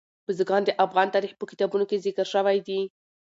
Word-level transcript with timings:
بزګان 0.25 0.61
د 0.65 0.71
افغان 0.85 1.07
تاریخ 1.15 1.31
په 1.37 1.45
کتابونو 1.51 1.83
کې 1.89 2.03
ذکر 2.05 2.25
شوی 2.33 2.57
دي. 2.67 2.81